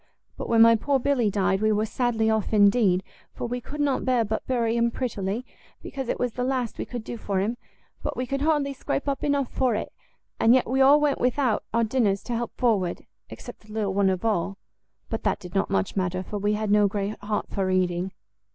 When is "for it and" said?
9.51-10.55